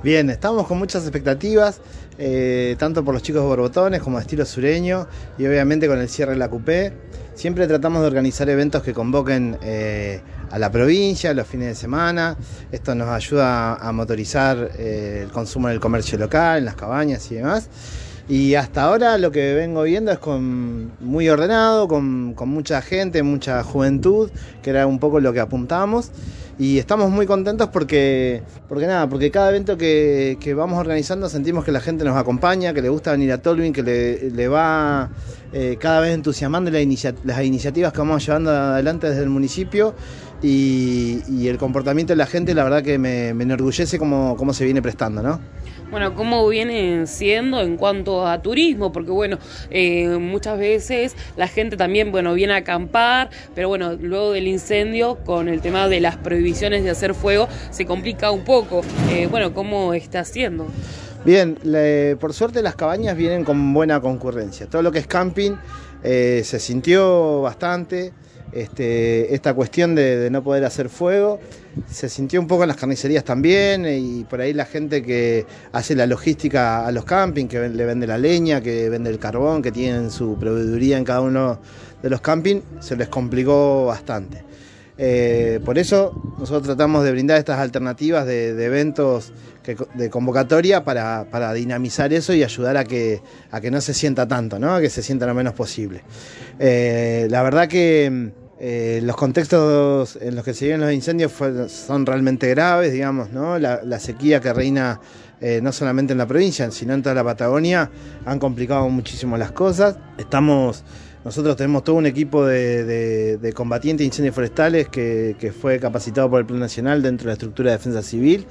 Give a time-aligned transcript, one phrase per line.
[0.00, 1.80] Bien, estamos con muchas expectativas,
[2.18, 6.32] eh, tanto por los chicos borbotones como de estilo sureño y obviamente con el cierre
[6.32, 6.92] de la Coupé.
[7.34, 10.20] Siempre tratamos de organizar eventos que convoquen eh,
[10.52, 12.36] a la provincia los fines de semana.
[12.70, 17.28] Esto nos ayuda a motorizar eh, el consumo en el comercio local, en las cabañas
[17.32, 17.68] y demás.
[18.28, 23.22] Y hasta ahora lo que vengo viendo es con muy ordenado, con, con mucha gente,
[23.22, 24.30] mucha juventud,
[24.62, 26.10] que era un poco lo que apuntamos
[26.58, 31.70] y estamos muy contentos porque, porque nada, porque cada evento que, vamos organizando sentimos que
[31.70, 35.08] la gente nos acompaña, que le gusta venir a Tolwyn, que le, va
[35.52, 39.94] eh, cada vez entusiasmando las iniciativas que vamos llevando adelante desde el municipio
[40.42, 44.82] y, el comportamiento de la gente, la verdad que me, enorgullece cómo, cómo se viene
[44.82, 45.40] prestando, ¿no?
[45.90, 48.92] Bueno, ¿cómo viene siendo en cuanto a turismo?
[48.92, 49.38] Porque bueno,
[49.70, 55.16] eh, muchas veces la gente también, bueno, viene a acampar, pero bueno, luego del incendio,
[55.24, 58.82] con el tema de las prohibiciones de hacer fuego, se complica un poco.
[59.10, 60.66] Eh, bueno, ¿cómo está haciendo?
[61.24, 61.56] Bien,
[62.20, 64.66] por suerte las cabañas vienen con buena concurrencia.
[64.66, 65.52] Todo lo que es camping
[66.02, 68.12] eh, se sintió bastante.
[68.52, 71.38] Este, esta cuestión de, no poder hacer fuego.
[71.90, 75.94] Se sintió un poco en las carnicerías también y por ahí la gente que hace
[75.94, 79.70] la logística a los campings, que le vende la leña, que vende el carbón, que
[79.70, 81.58] tienen su proveeduría en cada uno
[82.02, 84.42] de los campings, se les complicó bastante.
[85.00, 89.32] Eh, por eso nosotros tratamos de brindar estas alternativas de, eventos
[89.94, 94.58] de convocatoria para, dinamizar eso y ayudar a que, a que no se sienta tanto,
[94.58, 94.74] ¿no?
[94.74, 96.02] a que se sienta lo menos posible.
[96.58, 101.32] Eh, la verdad que eh, los contextos en los que se viven los incendios
[101.68, 103.56] son realmente graves, digamos, ¿no?
[103.56, 105.00] La, sequía que reina
[105.62, 107.88] no solamente en la provincia, sino en toda la Patagonia,
[108.26, 109.96] han complicado muchísimo las cosas.
[110.18, 110.82] Estamos
[111.28, 116.46] nosotros tenemos todo un equipo de, combatientes de incendios forestales que, fue capacitado por el
[116.46, 118.46] Plan Nacional dentro de la estructura de defensa civil,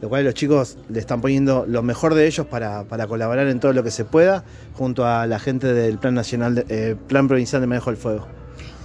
[0.00, 3.74] lo cual los chicos le están poniendo lo mejor de ellos para, colaborar en todo
[3.74, 7.66] lo que se pueda junto a la gente del Plan Nacional, eh, Plan Provincial de
[7.66, 8.26] Manejo del Fuego.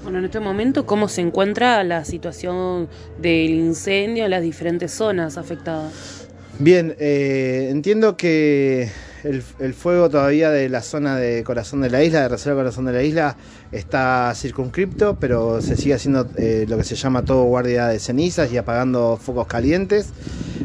[0.04, 5.38] Bueno, en este momento, ¿cómo se encuentra la situación del incendio en las diferentes zonas
[5.38, 6.28] afectadas?
[6.60, 8.90] Bien, eh, entiendo que
[9.24, 12.94] el, fuego todavía de la zona de corazón de la isla, de reserva corazón de
[12.94, 13.36] la isla,
[13.72, 18.52] está circunscripto, pero se sigue haciendo eh, lo que se llama todo guardia de cenizas
[18.52, 20.10] y apagando focos calientes.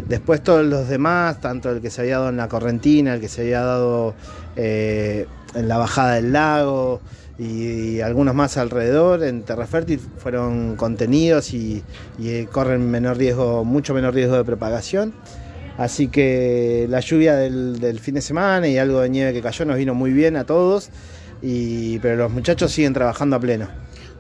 [0.09, 3.29] Después todos los demás, tanto el que se había dado en la Correntina, el que
[3.29, 4.15] se había dado
[4.57, 7.01] eh, en la bajada del lago
[7.39, 11.83] y, algunos más alrededor en Terra Fértil fueron contenidos y,
[12.19, 15.15] y corren menor riesgo, mucho menor riesgo de propagación.
[15.79, 19.77] Así que la lluvia del, fin de semana y algo de nieve que cayó nos
[19.77, 20.91] vino muy bien a todos,
[21.41, 23.69] pero los muchachos siguen trabajando a pleno.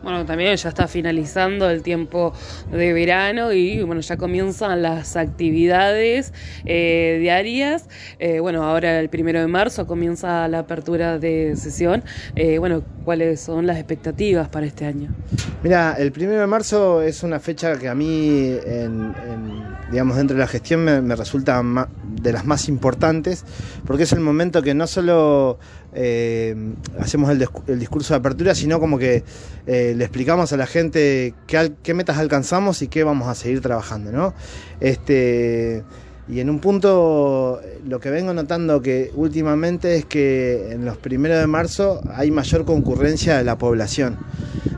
[0.02, 2.32] Bueno, también ya está finalizando el tiempo
[2.72, 6.32] de verano y bueno, ya comienzan las actividades
[6.64, 7.88] eh, diarias.
[8.19, 12.02] Eh, bueno, ahora el primero de marzo comienza la apertura de sesión.
[12.34, 15.08] Eh, bueno, ¿cuáles son las expectativas para este año?
[15.62, 18.56] Mira, el primero de marzo es una fecha que a mí,
[19.92, 21.62] digamos, dentro de la gestión me resulta
[22.22, 23.44] de las más importantes,
[23.86, 25.58] porque es el momento que no solo
[25.94, 29.22] eh, hacemos el, discurso de apertura, sino como que
[29.66, 34.10] eh, le explicamos a la gente qué, metas alcanzamos y qué vamos a seguir trabajando,
[34.10, 34.34] ¿no?
[34.81, 35.84] Este,
[36.26, 41.38] y en un punto lo que vengo notando que últimamente es que en los primeros
[41.38, 44.16] de marzo hay mayor concurrencia de la población.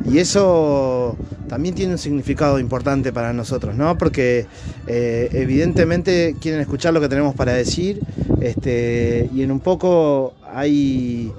[0.04, 1.16] Y eso
[1.48, 3.96] también tiene un significado importante para nosotros, ¿no?
[3.96, 4.46] Porque
[4.86, 8.00] eh, evidentemente quieren escuchar lo que tenemos para decir
[8.40, 11.32] este, y en un poco hay,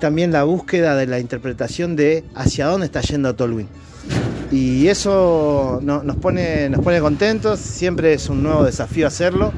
[0.00, 3.68] también la búsqueda de la interpretación de hacia dónde está yendo Tolwyn.
[4.50, 9.52] Y eso nos, pone, nos pone contentos, siempre es un nuevo desafío hacerlo.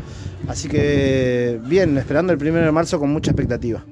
[0.49, 3.84] Así que bien, esperando el primero de marzo con mucha expectativa.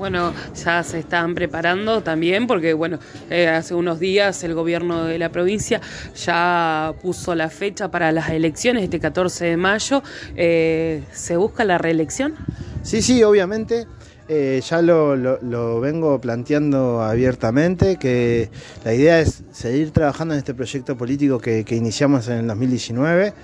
[0.00, 5.18] Bueno, ya se están preparando también porque, bueno, eh, hace unos días el gobierno de
[5.18, 5.82] la provincia
[6.16, 10.02] ya puso la fecha para las elecciones, este 14 de mayo.
[10.36, 12.34] Eh, ¿Se busca la reelección?
[12.82, 13.86] Sí, sí, obviamente.
[14.26, 18.48] Eh, ya lo, vengo planteando abiertamente, que
[18.86, 23.34] la idea es seguir trabajando en este proyecto político que iniciamos en el 2019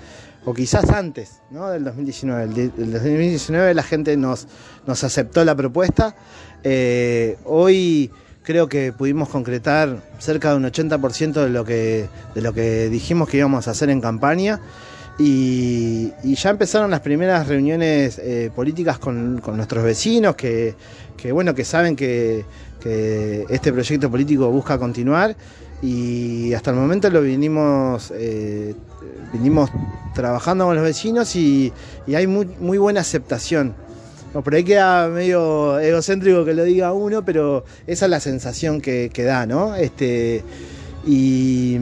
[0.45, 1.69] o quizás antes ¿no?
[1.69, 2.43] del 2019.
[2.77, 4.47] El, 2019 la gente nos,
[4.85, 6.15] nos aceptó la propuesta.
[6.63, 8.11] Eh, hoy
[8.43, 13.27] creo que pudimos concretar cerca de un 80% de lo, que, de lo que dijimos
[13.27, 14.61] que íbamos a hacer en campaña.
[15.19, 20.75] Y, ya empezaron las primeras reuniones eh, políticas con, nuestros vecinos que,
[21.31, 22.45] bueno, que saben que,
[22.79, 25.35] que este proyecto político busca continuar
[25.81, 28.73] y hasta el momento lo vinimos, eh,
[29.31, 29.69] vinimos
[30.15, 31.71] trabajando con los vecinos y,
[32.07, 33.75] hay muy, buena aceptación.
[34.33, 39.11] por ahí queda medio egocéntrico que lo diga uno, pero esa es la sensación que,
[39.17, 39.75] da, ¿no?
[39.75, 40.43] Este,
[41.05, 41.77] y,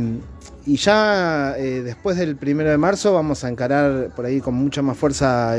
[0.74, 4.98] ya eh, después del primero de marzo vamos a encarar por ahí con mucha más
[4.98, 5.56] fuerza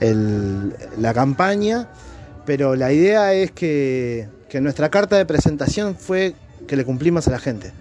[0.00, 1.88] la campaña,
[2.44, 4.28] pero la idea es que,
[4.60, 6.34] nuestra carta de presentación fue
[6.68, 7.72] que le cumplimos a la gente,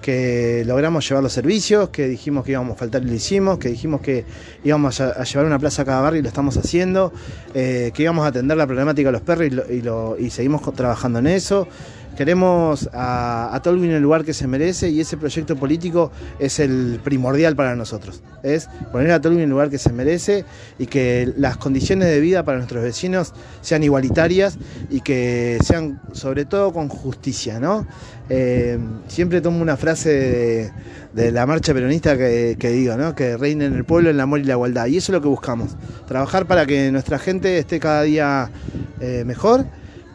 [0.00, 3.68] que logramos llevar los servicios, que dijimos que íbamos a faltar y lo hicimos, que
[3.68, 4.24] dijimos que
[4.64, 7.12] íbamos a, llevar una plaza a cada barrio y lo estamos haciendo,
[7.52, 11.26] eh, que íbamos a atender la problemática de los perros y, y seguimos trabajando en
[11.26, 11.68] eso.
[12.16, 17.00] Queremos a, a en el lugar que se merece y ese proyecto político es el
[17.02, 18.22] primordial para nosotros.
[18.42, 20.44] Es poner a Tolwyn en el lugar que se merece
[20.78, 23.32] y que las condiciones de vida para nuestros vecinos
[23.62, 24.58] sean igualitarias
[24.90, 27.58] y que sean sobre todo con justicia.
[27.60, 27.86] ¿no?
[28.28, 28.78] Eh,
[29.08, 30.70] siempre tomo una frase
[31.12, 33.14] de, la marcha peronista que, digo, ¿no?
[33.14, 34.86] que reine en el pueblo el amor y la igualdad.
[34.86, 35.76] Y eso es lo que buscamos,
[36.06, 38.50] trabajar para que nuestra gente esté cada día
[39.00, 39.64] eh, mejor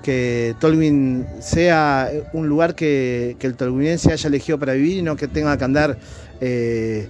[0.02, 5.28] que Tolwyn sea un lugar que, el tolwinense haya elegido para vivir y no que
[5.28, 5.98] tenga que andar
[6.42, 7.08] eh,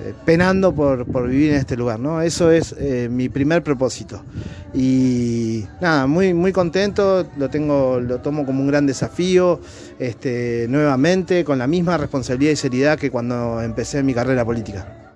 [0.00, 1.98] eh, penando por, vivir en este lugar.
[1.98, 2.22] ¿no?
[2.22, 4.22] Eso es eh, mi primer propósito.
[4.74, 9.60] Y nada, muy, muy contento, lo, tengo, lo tomo como un gran desafío,
[9.98, 15.07] este, nuevamente, con la misma responsabilidad y seriedad que cuando empecé mi carrera política.